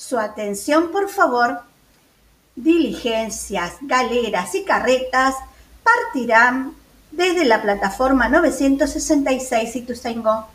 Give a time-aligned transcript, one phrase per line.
[0.00, 1.60] Su atención, por favor.
[2.56, 5.34] Diligencias, galeras y carretas
[5.84, 6.72] partirán
[7.10, 10.46] desde la plataforma 966 Ituzaingó.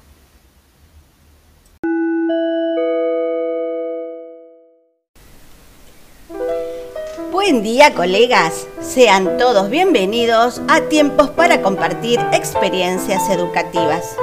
[7.32, 14.16] Buen día colegas, sean todos bienvenidos a Tiempos para compartir experiencias educativas.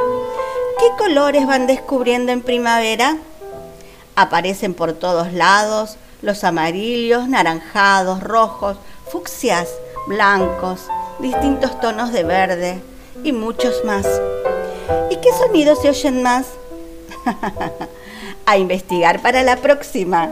[0.80, 3.18] ¿Qué colores van descubriendo en primavera?
[4.14, 8.76] Aparecen por todos lados los amarillos, naranjados, rojos,
[9.10, 9.68] fucsias,
[10.06, 10.82] blancos,
[11.18, 12.82] distintos tonos de verde
[13.24, 14.06] y muchos más.
[15.10, 16.46] ¿Y qué sonidos se oyen más?
[18.46, 20.30] a investigar para la próxima.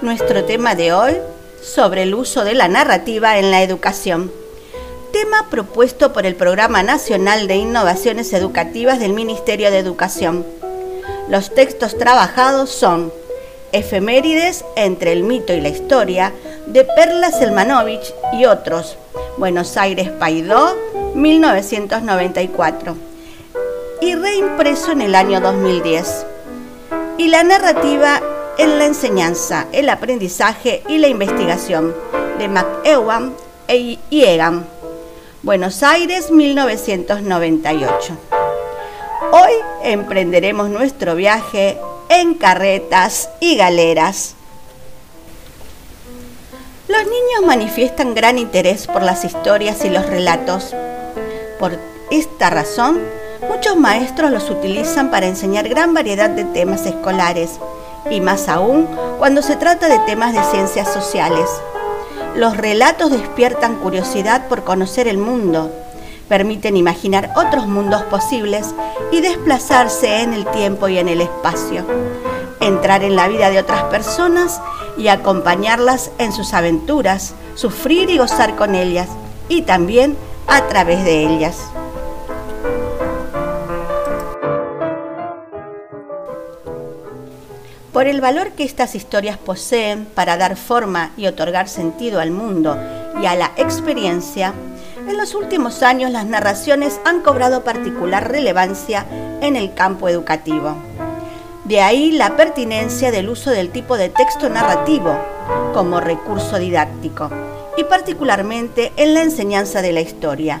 [0.00, 1.16] Nuestro tema de hoy
[1.62, 4.30] sobre el uso de la narrativa en la educación.
[5.50, 10.44] Propuesto por el Programa Nacional de Innovaciones Educativas del Ministerio de Educación.
[11.28, 13.12] Los textos trabajados son
[13.72, 16.32] Efemérides entre el mito y la historia
[16.66, 18.96] de Perla Selmanovich y otros.
[19.36, 20.74] Buenos Aires Paidó,
[21.14, 22.96] 1994.
[24.00, 26.26] Y reimpreso en el año 2010.
[27.18, 28.20] Y la narrativa
[28.58, 31.94] en la enseñanza, el aprendizaje y la investigación
[32.38, 33.34] de McEwan
[33.68, 34.75] y Egan.
[35.46, 38.18] Buenos Aires, 1998.
[39.30, 39.52] Hoy
[39.84, 44.34] emprenderemos nuestro viaje en carretas y galeras.
[46.88, 50.74] Los niños manifiestan gran interés por las historias y los relatos.
[51.60, 51.78] Por
[52.10, 52.98] esta razón,
[53.48, 57.60] muchos maestros los utilizan para enseñar gran variedad de temas escolares,
[58.10, 58.88] y más aún
[59.18, 61.48] cuando se trata de temas de ciencias sociales.
[62.36, 65.72] Los relatos despiertan curiosidad por conocer el mundo,
[66.28, 68.74] permiten imaginar otros mundos posibles
[69.10, 71.86] y desplazarse en el tiempo y en el espacio,
[72.60, 74.60] entrar en la vida de otras personas
[74.98, 79.08] y acompañarlas en sus aventuras, sufrir y gozar con ellas
[79.48, 80.14] y también
[80.46, 81.56] a través de ellas.
[87.96, 92.76] Por el valor que estas historias poseen para dar forma y otorgar sentido al mundo
[93.22, 94.52] y a la experiencia,
[95.08, 99.06] en los últimos años las narraciones han cobrado particular relevancia
[99.40, 100.76] en el campo educativo.
[101.64, 105.16] De ahí la pertinencia del uso del tipo de texto narrativo
[105.72, 107.30] como recurso didáctico
[107.78, 110.60] y particularmente en la enseñanza de la historia,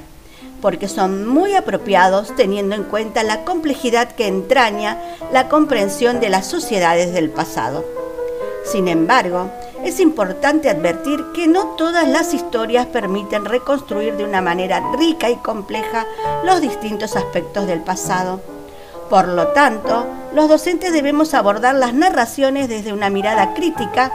[0.60, 5.00] porque son muy apropiados teniendo en cuenta la complejidad que entraña
[5.32, 7.84] la comprensión de las sociedades del pasado.
[8.64, 9.50] Sin embargo,
[9.84, 15.36] es importante advertir que no todas las historias permiten reconstruir de una manera rica y
[15.36, 16.06] compleja
[16.44, 18.40] los distintos aspectos del pasado.
[19.08, 24.10] Por lo tanto, los docentes debemos abordar las narraciones desde una mirada crítica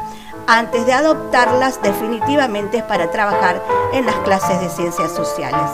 [0.47, 3.63] antes de adoptarlas definitivamente para trabajar
[3.93, 5.69] en las clases de ciencias sociales.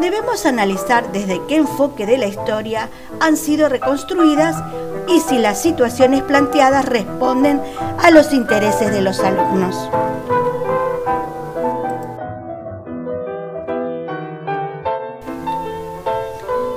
[0.00, 2.88] Debemos analizar desde qué enfoque de la historia
[3.18, 4.62] han sido reconstruidas
[5.08, 7.60] y si las situaciones planteadas responden
[8.00, 9.74] a los intereses de los alumnos.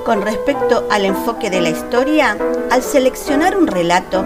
[0.04, 2.36] Con respecto al enfoque de la historia,
[2.72, 4.24] al seleccionar un relato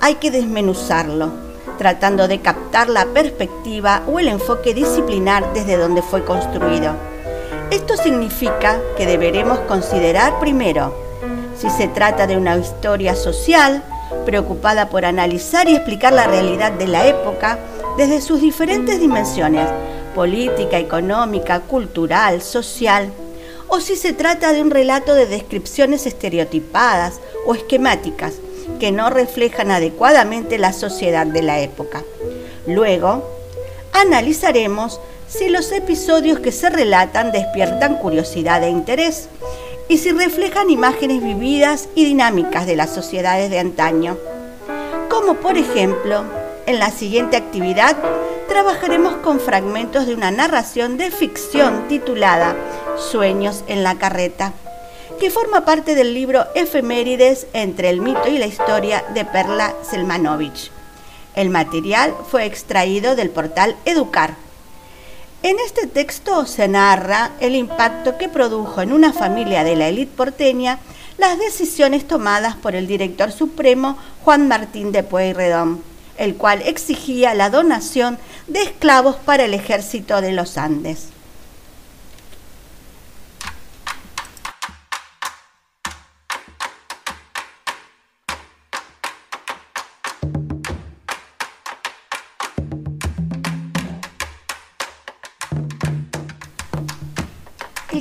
[0.00, 1.30] hay que desmenuzarlo,
[1.78, 7.15] tratando de captar la perspectiva o el enfoque disciplinar desde donde fue construido.
[7.70, 10.94] Esto significa que deberemos considerar primero
[11.58, 13.82] si se trata de una historia social,
[14.24, 17.58] preocupada por analizar y explicar la realidad de la época
[17.96, 19.68] desde sus diferentes dimensiones,
[20.14, 23.10] política, económica, cultural, social,
[23.68, 28.34] o si se trata de un relato de descripciones estereotipadas o esquemáticas
[28.78, 32.04] que no reflejan adecuadamente la sociedad de la época.
[32.66, 33.28] Luego,
[33.92, 39.28] analizaremos si los episodios que se relatan despiertan curiosidad e interés
[39.88, 44.16] y si reflejan imágenes vividas y dinámicas de las sociedades de antaño.
[45.10, 46.24] Como por ejemplo,
[46.66, 47.96] en la siguiente actividad
[48.48, 52.56] trabajaremos con fragmentos de una narración de ficción titulada
[52.96, 54.52] Sueños en la carreta,
[55.20, 60.70] que forma parte del libro Efemérides entre el mito y la historia de Perla Selmanovich.
[61.34, 64.45] El material fue extraído del portal Educar
[65.48, 70.10] en este texto se narra el impacto que produjo en una familia de la élite
[70.16, 70.80] porteña
[71.18, 75.84] las decisiones tomadas por el director supremo Juan Martín de Pueyrredón,
[76.18, 81.10] el cual exigía la donación de esclavos para el ejército de los Andes.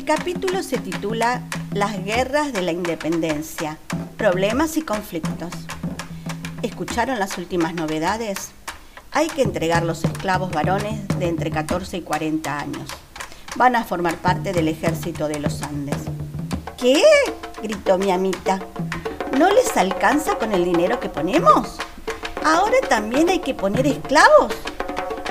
[0.06, 1.42] El capítulo se titula
[1.74, 3.80] Las guerras de la independencia,
[4.18, 5.52] problemas y conflictos.
[6.62, 8.52] ¿Escucharon las últimas novedades?
[9.12, 12.88] Hay que entregar los esclavos varones de entre 14 y 40 años.
[13.56, 15.98] Van a formar parte del ejército de los Andes.
[16.78, 17.02] ¿Qué?
[17.64, 18.60] gritó mi amita.
[19.40, 21.78] ¿No les alcanza con el dinero que ponemos?
[22.44, 24.54] ¿Ahora también hay que poner esclavos?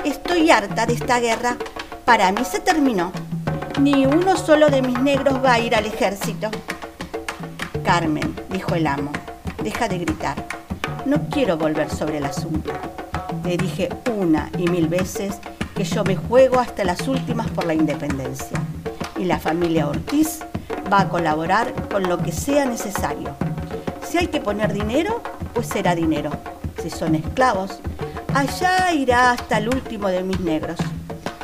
[0.03, 1.55] Estoy harta de esta guerra.
[2.03, 3.13] Para mí se terminó.
[3.79, 6.49] Ni uno solo de mis negros va a ir al ejército.
[7.83, 9.11] Carmen, dijo el amo,
[9.61, 10.47] deja de gritar.
[11.05, 12.71] No quiero volver sobre el asunto.
[13.43, 15.39] Le dije una y mil veces
[15.75, 18.57] que yo me juego hasta las últimas por la independencia.
[19.17, 20.39] Y la familia Ortiz
[20.91, 23.35] va a colaborar con lo que sea necesario.
[24.07, 25.21] Si hay que poner dinero,
[25.53, 26.31] pues será dinero.
[26.81, 27.79] Si son esclavos,
[28.33, 30.77] allá irá hasta el último de mis negros.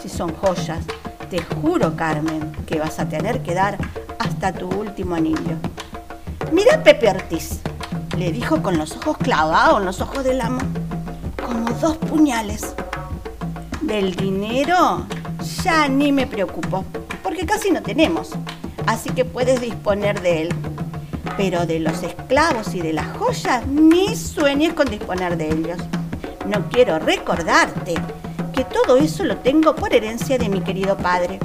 [0.01, 0.79] Si son joyas,
[1.31, 3.77] te juro, Carmen, que vas a tener que dar
[4.19, 5.55] hasta tu último anillo.
[6.51, 7.61] Mira Pepe Ortiz,
[8.17, 10.59] le dijo con los ojos clavados en los ojos del amo,
[11.41, 12.75] como dos puñales.
[13.79, 15.07] Del dinero
[15.63, 16.83] ya ni me preocupo,
[17.23, 18.31] porque casi no tenemos,
[18.85, 20.49] así que puedes disponer de él.
[21.37, 25.77] Pero de los esclavos y de las joyas, ni sueñes con disponer de ellos.
[26.45, 27.93] No quiero recordarte
[28.61, 31.39] que todo eso lo tengo por herencia de mi querido padre.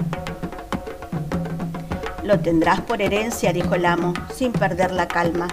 [2.23, 5.49] Lo tendrás por herencia, dijo el amo, sin perder la calma.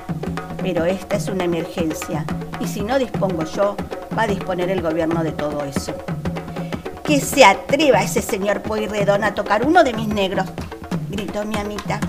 [0.62, 2.26] Pero esta es una emergencia,
[2.60, 3.78] y si no dispongo yo,
[4.18, 5.94] va a disponer el gobierno de todo eso.
[7.06, 10.48] Que se atreva ese señor Poirredón a tocar uno de mis negros,
[11.10, 12.02] gritó mi amita.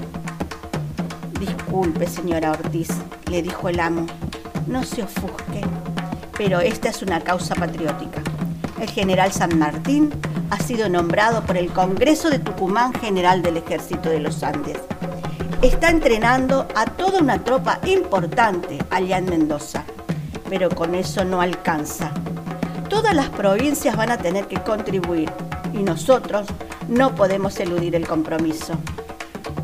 [1.38, 2.88] Disculpe, señora Ortiz,
[3.30, 4.06] le dijo el amo,
[4.66, 5.60] no se ofusque,
[6.36, 8.23] pero esta es una causa patriótica
[8.80, 10.10] el general San Martín
[10.50, 14.78] ha sido nombrado por el Congreso de Tucumán General del Ejército de los Andes.
[15.62, 19.84] Está entrenando a toda una tropa importante allá en Mendoza,
[20.48, 22.12] pero con eso no alcanza.
[22.88, 25.30] Todas las provincias van a tener que contribuir
[25.72, 26.46] y nosotros
[26.88, 28.74] no podemos eludir el compromiso.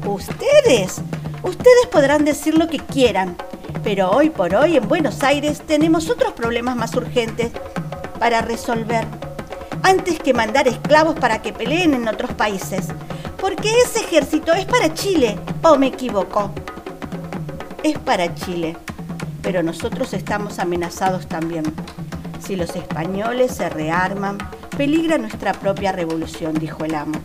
[0.06, 1.02] Ustedes,
[1.42, 3.36] ustedes podrán decir lo que quieran,
[3.84, 7.52] pero hoy por hoy en Buenos Aires tenemos otros problemas más urgentes
[8.20, 9.06] para resolver,
[9.82, 12.88] antes que mandar esclavos para que peleen en otros países,
[13.40, 16.52] porque ese ejército es para Chile, o me equivoco.
[17.82, 18.76] Es para Chile,
[19.40, 21.64] pero nosotros estamos amenazados también.
[22.40, 24.36] Si los españoles se rearman,
[24.76, 27.18] peligra nuestra propia revolución, dijo el amo.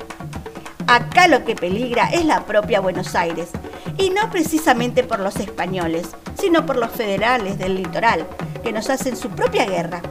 [0.88, 3.50] Acá lo que peligra es la propia Buenos Aires,
[3.98, 6.08] y no precisamente por los españoles,
[6.40, 8.26] sino por los federales del litoral,
[8.64, 10.02] que nos hacen su propia guerra.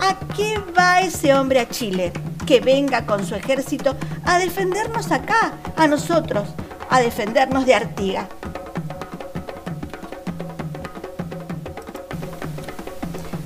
[0.00, 2.12] ¿A qué va ese hombre a Chile?
[2.46, 6.48] Que venga con su ejército a defendernos acá, a nosotros,
[6.88, 8.26] a defendernos de Artigas.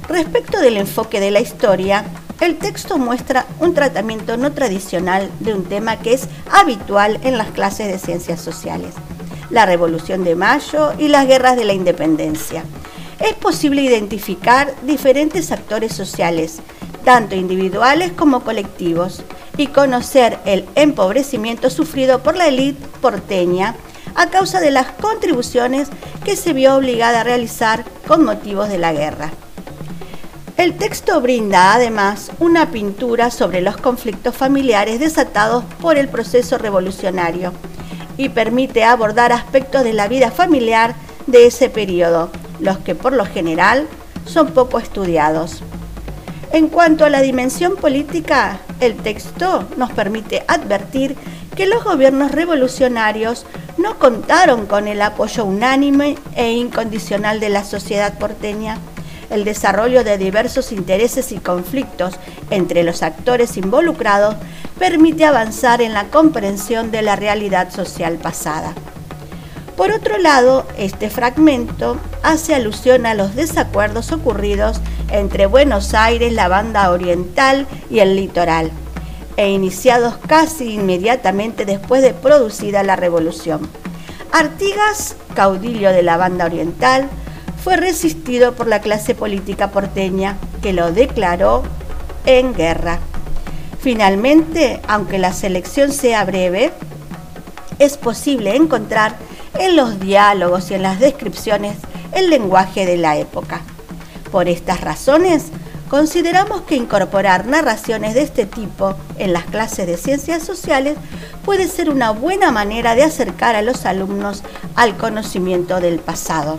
[0.09, 2.05] Respecto del enfoque de la historia,
[2.41, 7.49] el texto muestra un tratamiento no tradicional de un tema que es habitual en las
[7.51, 8.95] clases de ciencias sociales,
[9.51, 12.63] la Revolución de Mayo y las guerras de la independencia
[13.21, 16.61] es posible identificar diferentes actores sociales,
[17.05, 19.23] tanto individuales como colectivos,
[19.57, 23.77] y conocer el empobrecimiento sufrido por la élite porteña
[24.15, 25.89] a causa de las contribuciones
[26.25, 29.31] que se vio obligada a realizar con motivos de la guerra.
[30.57, 37.53] El texto brinda además una pintura sobre los conflictos familiares desatados por el proceso revolucionario
[38.17, 40.95] y permite abordar aspectos de la vida familiar
[41.27, 42.31] de ese periodo,
[42.61, 43.87] los que por lo general
[44.27, 45.63] son poco estudiados.
[46.53, 51.17] En cuanto a la dimensión política, el texto nos permite advertir
[51.57, 53.45] que los gobiernos revolucionarios
[53.77, 58.79] no contaron con el apoyo unánime e incondicional de la sociedad porteña.
[59.31, 62.15] El desarrollo de diversos intereses y conflictos
[62.51, 64.37] entre los actores involucrados
[64.79, 68.75] permite avanzar en la comprensión de la realidad social pasada.
[69.77, 76.47] Por otro lado, este fragmento hace alusión a los desacuerdos ocurridos entre Buenos Aires, la
[76.47, 78.71] banda oriental y el litoral,
[79.37, 83.69] e iniciados casi inmediatamente después de producida la revolución.
[84.31, 87.09] Artigas, caudillo de la banda oriental,
[87.63, 91.65] fue resistido por la clase política porteña, que lo declaró
[92.27, 93.01] en guerra.
[93.81, 96.73] Finalmente, aunque la selección sea breve,
[97.81, 99.17] es posible encontrar
[99.59, 101.77] en los diálogos y en las descripciones
[102.13, 103.61] el lenguaje de la época.
[104.31, 105.47] Por estas razones,
[105.89, 110.97] consideramos que incorporar narraciones de este tipo en las clases de ciencias sociales
[111.45, 114.43] puede ser una buena manera de acercar a los alumnos
[114.75, 116.59] al conocimiento del pasado.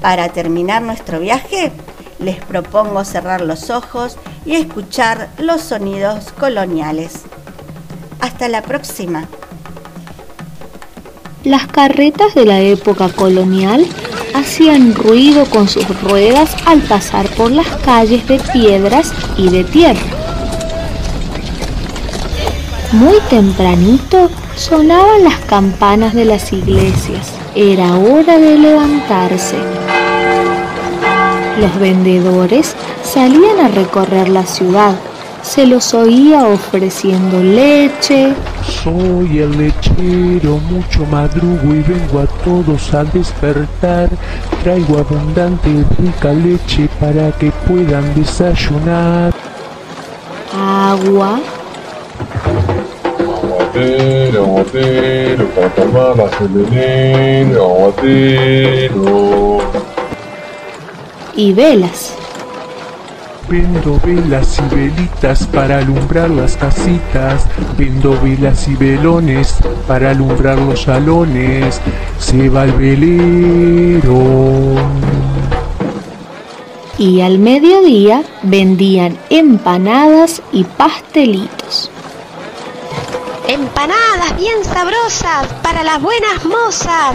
[0.00, 1.72] Para terminar nuestro viaje,
[2.18, 7.22] les propongo cerrar los ojos y escuchar los sonidos coloniales.
[8.20, 9.28] Hasta la próxima.
[11.46, 13.86] Las carretas de la época colonial
[14.34, 20.00] hacían ruido con sus ruedas al pasar por las calles de piedras y de tierra.
[22.90, 27.30] Muy tempranito sonaban las campanas de las iglesias.
[27.54, 29.58] Era hora de levantarse.
[31.60, 32.74] Los vendedores
[33.04, 34.96] salían a recorrer la ciudad.
[35.46, 38.34] Se los oía ofreciendo leche.
[38.82, 44.10] Soy el lechero, mucho madrugo y vengo a todos a despertar.
[44.64, 49.32] Traigo abundante y rica leche para que puedan desayunar.
[50.52, 51.38] Agua.
[53.44, 59.58] Aguatero, aguatero, para tomar la veneno, aguatero.
[61.36, 62.16] Y velas.
[63.48, 67.46] Vendo velas y velitas para alumbrar las casitas.
[67.78, 69.54] Vendo velas y velones
[69.86, 71.80] para alumbrar los salones.
[72.18, 74.74] Se va el velero.
[76.98, 81.92] Y al mediodía vendían empanadas y pastelitos.
[83.86, 87.14] Empanadas bien sabrosas para las buenas mozas.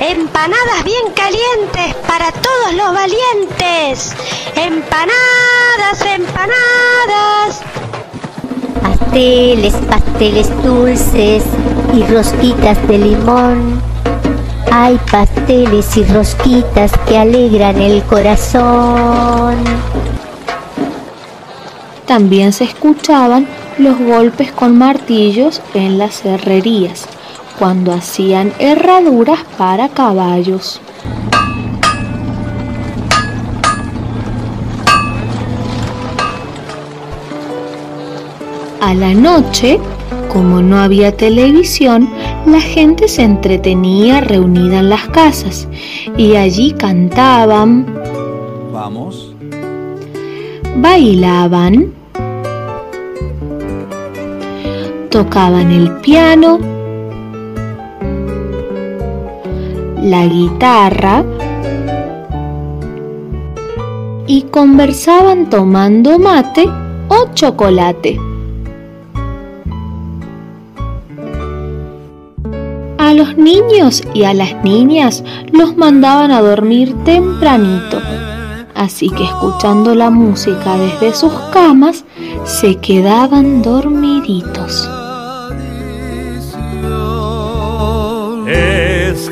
[0.00, 4.16] Empanadas bien calientes para todos los valientes.
[4.56, 7.60] Empanadas, empanadas.
[8.82, 11.44] Pasteles, pasteles dulces
[11.94, 13.80] y rosquitas de limón.
[14.72, 19.56] Hay pasteles y rosquitas que alegran el corazón.
[22.06, 23.46] También se escuchaban
[23.78, 27.06] los golpes con martillos en las herrerías,
[27.58, 30.80] cuando hacían herraduras para caballos.
[38.80, 39.78] A la noche,
[40.32, 42.08] como no había televisión,
[42.46, 45.68] la gente se entretenía reunida en las casas
[46.16, 47.86] y allí cantaban,
[48.72, 49.34] Vamos.
[50.76, 51.92] bailaban,
[55.18, 56.60] tocaban el piano,
[60.00, 61.24] la guitarra
[64.28, 66.70] y conversaban tomando mate
[67.08, 68.16] o chocolate.
[72.98, 78.00] A los niños y a las niñas los mandaban a dormir tempranito,
[78.76, 82.04] así que escuchando la música desde sus camas
[82.44, 84.88] se quedaban dormiditos.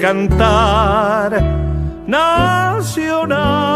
[0.07, 1.33] Cantar
[2.07, 3.76] nacional.